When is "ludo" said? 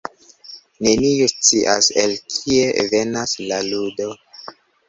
3.71-4.13